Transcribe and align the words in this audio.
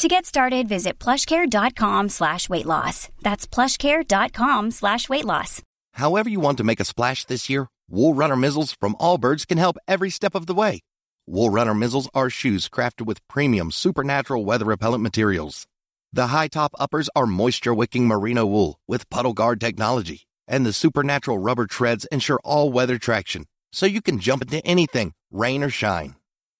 To 0.00 0.08
get 0.08 0.24
started, 0.24 0.66
visit 0.66 0.98
plushcare.com 0.98 2.08
slash 2.08 2.48
weight 2.48 2.64
loss. 2.64 3.10
That's 3.20 3.46
plushcare.com 3.46 4.70
slash 4.70 5.10
weight 5.10 5.26
loss. 5.26 5.60
However 5.92 6.30
you 6.30 6.40
want 6.40 6.56
to 6.56 6.64
make 6.64 6.80
a 6.80 6.86
splash 6.86 7.26
this 7.26 7.50
year, 7.50 7.68
Wool 7.90 8.14
Runner 8.14 8.34
Mizzles 8.34 8.74
from 8.80 8.94
Allbirds 8.94 9.46
can 9.46 9.58
help 9.58 9.76
every 9.86 10.08
step 10.08 10.34
of 10.34 10.46
the 10.46 10.54
way. 10.54 10.80
Wool 11.26 11.50
Runner 11.50 11.74
Mizzles 11.74 12.08
are 12.14 12.30
shoes 12.30 12.66
crafted 12.66 13.04
with 13.04 13.20
premium 13.28 13.70
supernatural 13.70 14.42
weather 14.42 14.64
repellent 14.64 15.02
materials. 15.02 15.66
The 16.14 16.28
high 16.28 16.48
top 16.48 16.72
uppers 16.78 17.10
are 17.14 17.26
moisture 17.26 17.74
wicking 17.74 18.08
merino 18.08 18.46
wool 18.46 18.80
with 18.88 19.10
puddle 19.10 19.34
guard 19.34 19.60
technology, 19.60 20.22
and 20.48 20.64
the 20.64 20.72
supernatural 20.72 21.36
rubber 21.36 21.66
treads 21.66 22.06
ensure 22.06 22.40
all 22.42 22.72
weather 22.72 22.96
traction, 22.96 23.44
so 23.70 23.84
you 23.84 24.00
can 24.00 24.18
jump 24.18 24.40
into 24.40 24.64
anything, 24.66 25.12
rain 25.30 25.62
or 25.62 25.68
shine. 25.68 26.14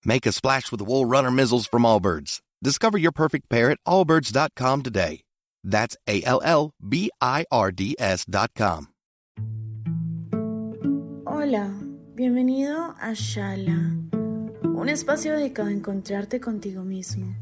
Make 0.05 0.27
a 0.27 0.33
splash 0.33 0.71
with 0.71 0.83
Wool 0.83 1.07
Runner 1.07 1.31
Mizzles 1.31 1.67
from 1.67 1.85
Allbirds. 1.85 2.43
Discover 2.63 2.99
your 2.99 3.13
perfect 3.13 3.49
pair 3.49 3.71
at 3.71 3.79
allbirds.com 3.89 4.83
today. 4.83 5.23
That's 5.65 5.97
A 6.07 6.23
L 6.25 6.43
L 6.45 6.73
B 6.79 7.09
I 7.19 7.47
R 7.51 7.73
D 7.73 7.97
S.com. 7.99 8.89
Hola, 11.25 11.73
bienvenido 12.15 12.95
a 13.01 13.15
Shala, 13.15 13.97
un 14.63 14.89
espacio 14.91 15.33
dedicado 15.33 15.69
a 15.69 15.73
encontrarte 15.73 16.39
contigo 16.39 16.85
mismo. 16.85 17.35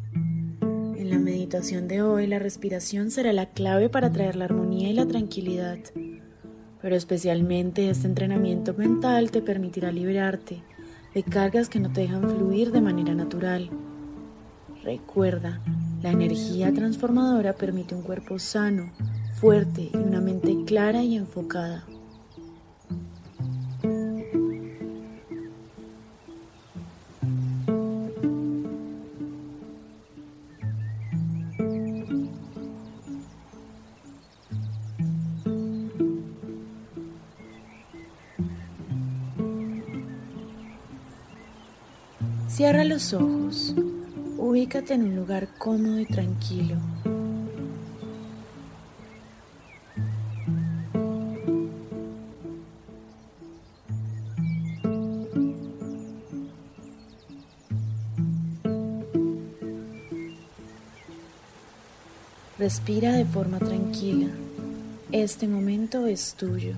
En 0.62 1.10
la 1.10 1.18
meditación 1.18 1.88
de 1.88 2.02
hoy, 2.02 2.28
la 2.28 2.38
respiración 2.38 3.10
será 3.10 3.32
la 3.32 3.50
clave 3.50 3.88
para 3.88 4.12
traer 4.12 4.36
la 4.36 4.44
armonía 4.44 4.88
y 4.88 4.92
la 4.92 5.06
tranquilidad. 5.06 5.78
Pero 6.80 6.94
especialmente 6.94 7.90
este 7.90 8.06
entrenamiento 8.06 8.72
mental 8.74 9.32
te 9.32 9.42
permitirá 9.42 9.90
liberarte 9.90 10.62
de 11.12 11.24
cargas 11.24 11.68
que 11.68 11.80
no 11.80 11.92
te 11.92 12.02
dejan 12.02 12.22
fluir 12.22 12.70
de 12.70 12.80
manera 12.80 13.16
natural. 13.16 13.68
Recuerda, 14.88 15.60
la 16.02 16.12
energía 16.12 16.72
transformadora 16.72 17.52
permite 17.52 17.94
un 17.94 18.00
cuerpo 18.00 18.38
sano, 18.38 18.90
fuerte 19.38 19.90
y 19.92 19.96
una 19.98 20.18
mente 20.18 20.64
clara 20.64 21.02
y 21.02 21.14
enfocada. 21.14 21.84
Cierra 42.48 42.84
los 42.84 43.12
ojos. 43.12 43.74
Ubícate 44.40 44.94
en 44.94 45.02
un 45.02 45.16
lugar 45.16 45.48
cómodo 45.58 45.98
y 45.98 46.06
tranquilo. 46.06 46.76
Respira 62.58 63.12
de 63.12 63.24
forma 63.24 63.58
tranquila. 63.58 64.28
Este 65.10 65.48
momento 65.48 66.06
es 66.06 66.34
tuyo. 66.34 66.74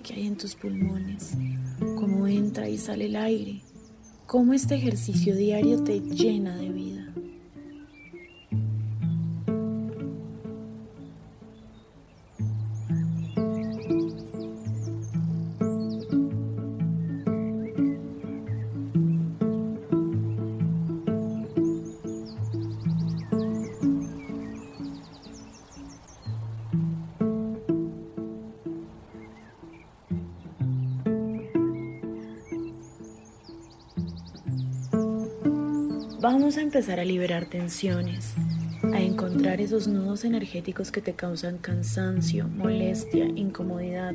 Que 0.00 0.14
hay 0.14 0.26
en 0.26 0.36
tus 0.36 0.54
pulmones, 0.54 1.36
cómo 1.98 2.26
entra 2.26 2.68
y 2.68 2.78
sale 2.78 3.06
el 3.06 3.16
aire, 3.16 3.62
cómo 4.26 4.52
este 4.52 4.74
ejercicio 4.74 5.36
diario 5.36 5.82
te 5.82 6.00
llena 6.00 6.56
de 6.56 6.68
vida. 6.70 7.09
Vamos 36.20 36.58
a 36.58 36.60
empezar 36.60 37.00
a 37.00 37.04
liberar 37.06 37.46
tensiones, 37.46 38.34
a 38.92 39.00
encontrar 39.00 39.58
esos 39.62 39.88
nudos 39.88 40.26
energéticos 40.26 40.92
que 40.92 41.00
te 41.00 41.14
causan 41.14 41.56
cansancio, 41.56 42.46
molestia, 42.46 43.24
incomodidad. 43.24 44.12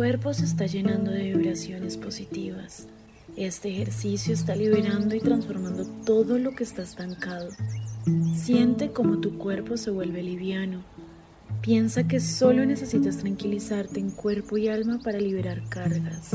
Cuerpo 0.00 0.32
se 0.32 0.46
está 0.46 0.64
llenando 0.64 1.10
de 1.10 1.24
vibraciones 1.24 1.98
positivas. 1.98 2.88
Este 3.36 3.68
ejercicio 3.68 4.32
está 4.32 4.56
liberando 4.56 5.14
y 5.14 5.20
transformando 5.20 5.84
todo 6.06 6.38
lo 6.38 6.54
que 6.54 6.64
está 6.64 6.80
estancado. 6.80 7.50
Siente 8.34 8.92
como 8.92 9.18
tu 9.20 9.36
cuerpo 9.36 9.76
se 9.76 9.90
vuelve 9.90 10.22
liviano. 10.22 10.82
Piensa 11.60 12.08
que 12.08 12.18
solo 12.18 12.64
necesitas 12.64 13.18
tranquilizarte 13.18 14.00
en 14.00 14.10
cuerpo 14.10 14.56
y 14.56 14.68
alma 14.68 15.00
para 15.04 15.20
liberar 15.20 15.68
cargas. 15.68 16.30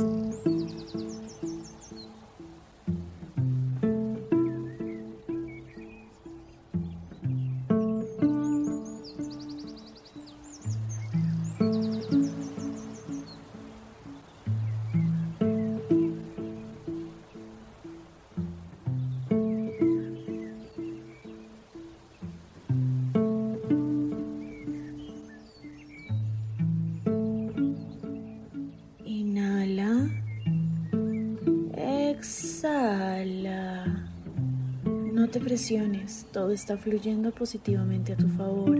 Todo 36.33 36.51
está 36.51 36.75
fluyendo 36.75 37.31
positivamente 37.31 38.11
a 38.11 38.17
tu 38.17 38.27
favor. 38.27 38.77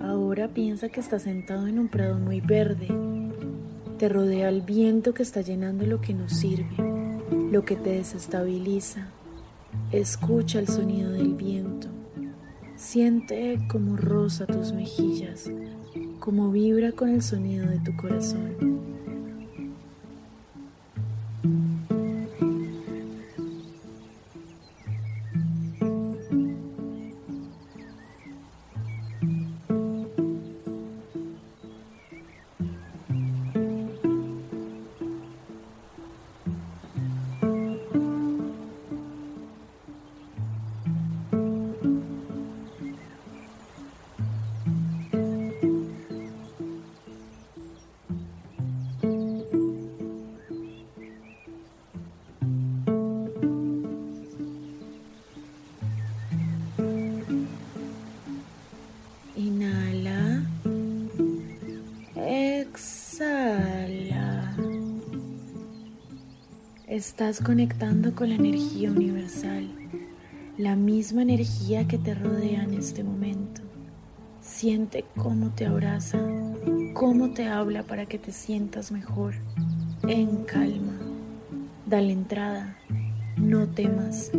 Ahora 0.00 0.48
piensa 0.48 0.88
que 0.88 1.00
estás 1.00 1.24
sentado 1.24 1.66
en 1.66 1.78
un 1.78 1.88
prado 1.88 2.18
muy 2.18 2.40
verde. 2.40 2.88
Te 3.98 4.08
rodea 4.08 4.48
el 4.48 4.62
viento 4.62 5.12
que 5.12 5.22
está 5.22 5.42
llenando 5.42 5.84
lo 5.84 6.00
que 6.00 6.14
no 6.14 6.30
sirve, 6.30 6.76
lo 7.50 7.66
que 7.66 7.76
te 7.76 7.90
desestabiliza. 7.90 9.08
Escucha 9.90 10.60
el 10.60 10.68
sonido 10.68 11.12
del 11.12 11.34
viento. 11.34 11.88
Siente 12.76 13.58
cómo 13.68 13.98
roza 13.98 14.46
tus 14.46 14.72
mejillas, 14.72 15.50
cómo 16.20 16.50
vibra 16.50 16.92
con 16.92 17.10
el 17.10 17.20
sonido 17.20 17.66
de 17.66 17.80
tu 17.80 17.94
corazón. 17.96 18.81
Estás 67.02 67.40
conectando 67.40 68.14
con 68.14 68.28
la 68.28 68.36
energía 68.36 68.88
universal, 68.88 69.68
la 70.56 70.76
misma 70.76 71.22
energía 71.22 71.88
que 71.88 71.98
te 71.98 72.14
rodea 72.14 72.62
en 72.62 72.74
este 72.74 73.02
momento. 73.02 73.60
Siente 74.40 75.04
cómo 75.16 75.50
te 75.50 75.66
abraza, 75.66 76.20
cómo 76.94 77.32
te 77.32 77.48
habla 77.48 77.82
para 77.82 78.06
que 78.06 78.20
te 78.20 78.30
sientas 78.30 78.92
mejor, 78.92 79.34
en 80.06 80.44
calma. 80.44 80.96
Dale 81.86 82.12
entrada, 82.12 82.78
no 83.36 83.66
temas, 83.66 84.30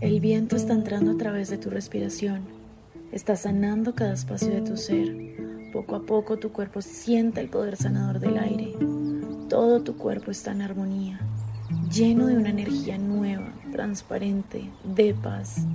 El 0.00 0.18
viento 0.20 0.56
está 0.56 0.72
entrando 0.72 1.12
a 1.12 1.18
través 1.18 1.50
de 1.50 1.58
tu 1.58 1.68
respiración, 1.68 2.44
está 3.12 3.36
sanando 3.36 3.94
cada 3.94 4.14
espacio 4.14 4.48
de 4.48 4.62
tu 4.62 4.78
ser. 4.78 5.14
Poco 5.74 5.94
a 5.94 6.00
poco 6.06 6.38
tu 6.38 6.52
cuerpo 6.52 6.80
siente 6.80 7.42
el 7.42 7.50
poder 7.50 7.76
sanador 7.76 8.18
del 8.18 8.38
aire. 8.38 8.72
Todo 9.50 9.82
tu 9.82 9.98
cuerpo 9.98 10.30
está 10.30 10.52
en 10.52 10.62
armonía, 10.62 11.20
lleno 11.92 12.28
de 12.28 12.38
una 12.38 12.48
energía 12.48 12.96
nueva, 12.96 13.52
transparente, 13.72 14.70
de 14.84 15.12
paz. 15.12 15.66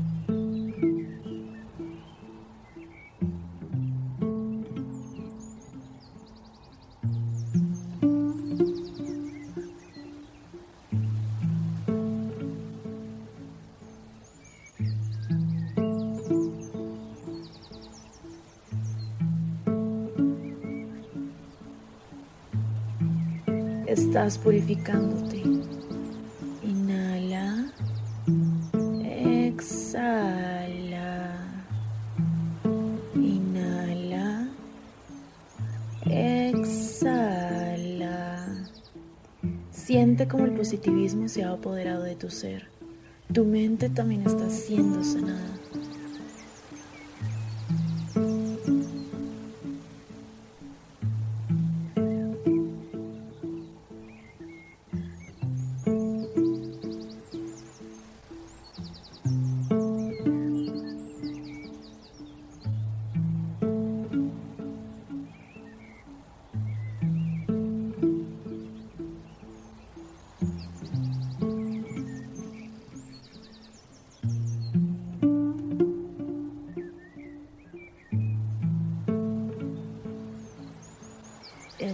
Estás 23.95 24.38
purificándote. 24.38 25.42
Inhala. 26.63 27.71
Exhala. 29.47 30.18
Inhala. 33.15 34.50
Exhala. 36.06 37.06
Siente 39.71 40.27
como 40.27 40.44
el 40.44 40.51
positivismo 40.51 41.30
se 41.30 41.45
ha 41.45 41.51
apoderado 41.51 42.03
de 42.03 42.18
tu 42.18 42.30
ser. 42.30 42.68
Tu 43.31 43.45
mente 43.45 43.88
también 43.89 44.24
está 44.27 44.50
siendo 44.50 45.06
sanada. 45.06 45.55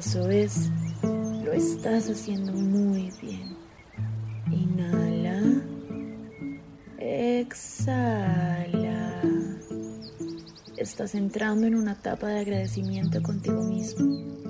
Eso 0.03 0.27
es, 0.31 0.71
lo 1.03 1.53
estás 1.53 2.09
haciendo 2.09 2.53
muy 2.53 3.13
bien. 3.21 3.55
Inhala, 4.49 5.39
exhala. 6.97 8.01
Estás 10.75 11.13
entrando 11.13 11.67
en 11.67 11.75
una 11.75 11.91
etapa 11.91 12.29
de 12.29 12.39
agradecimiento 12.39 13.21
contigo 13.21 13.61
mismo. 13.61 14.40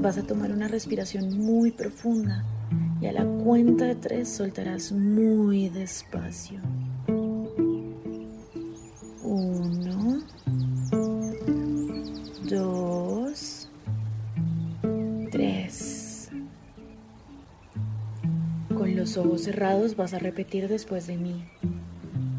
Vas 0.00 0.18
a 0.18 0.22
tomar 0.22 0.52
una 0.52 0.68
respiración 0.68 1.36
muy 1.38 1.72
profunda 1.72 2.44
y 3.00 3.06
a 3.06 3.12
la 3.12 3.24
cuenta 3.24 3.86
de 3.86 3.96
tres 3.96 4.28
soltarás 4.28 4.92
muy 4.92 5.68
despacio. 5.68 6.60
Uno, 9.22 10.22
dos, 12.48 13.68
tres. 15.32 16.30
Con 18.76 18.96
los 18.96 19.16
ojos 19.16 19.42
cerrados 19.42 19.96
vas 19.96 20.14
a 20.14 20.18
repetir 20.18 20.68
después 20.68 21.06
de 21.06 21.16
mí. 21.16 21.44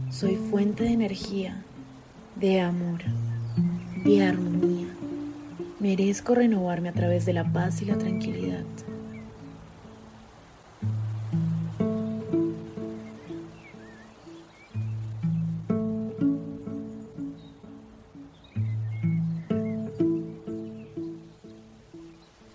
Soy 0.10 0.36
fuente 0.36 0.86
de 0.86 0.92
energía, 0.92 1.64
de 2.38 2.62
amor, 2.62 3.02
de 4.04 4.24
armonía 4.24 4.89
Merezco 5.80 6.36
renovarme 6.36 6.90
a 6.90 6.94
través 6.94 7.26
de 7.26 7.32
la 7.32 7.46
paz 7.54 7.82
y 7.82 7.86
la 7.86 7.98
tranquilidad. 7.98 8.66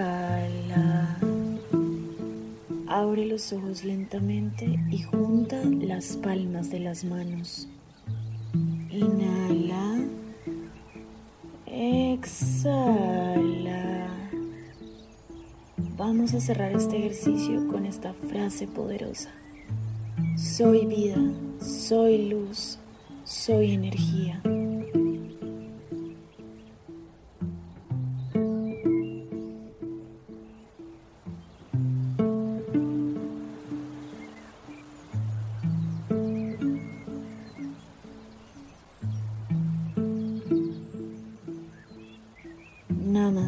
Abre 2.87 3.25
los 3.25 3.51
ojos 3.51 3.83
lentamente 3.83 4.79
y 4.89 5.01
junta 5.03 5.61
las 5.65 6.15
palmas 6.15 6.69
de 6.69 6.79
las 6.79 7.03
manos. 7.03 7.67
Inhala. 9.01 9.97
Exhala. 11.65 13.01
Vamos 15.97 16.35
a 16.35 16.39
cerrar 16.39 16.71
este 16.73 16.97
ejercicio 16.97 17.67
con 17.67 17.87
esta 17.87 18.13
frase 18.13 18.67
poderosa. 18.67 19.31
Soy 20.37 20.85
vida, 20.85 21.17
soy 21.59 22.29
luz, 22.29 22.77
soy 23.23 23.71
energía. 23.71 24.39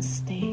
Namaste. 0.03 0.52